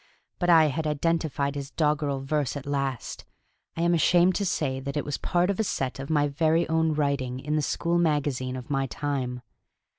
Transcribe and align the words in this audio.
But 0.39 0.49
I 0.49 0.65
had 0.69 0.87
identified 0.87 1.53
his 1.53 1.69
doggerel 1.69 2.21
verse 2.21 2.57
at 2.57 2.65
last. 2.65 3.23
I 3.77 3.83
am 3.83 3.93
ashamed 3.93 4.33
to 4.37 4.47
say 4.47 4.79
that 4.79 4.97
it 4.97 5.05
was 5.05 5.19
part 5.19 5.51
of 5.51 5.59
a 5.59 5.63
set 5.63 5.99
of 5.99 6.09
my 6.09 6.27
very 6.27 6.67
own 6.69 6.95
writing 6.95 7.39
in 7.39 7.55
the 7.55 7.61
school 7.61 7.99
magazine 7.99 8.55
of 8.55 8.71
my 8.71 8.87
time. 8.87 9.43